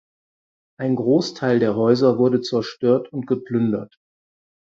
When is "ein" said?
0.79-0.95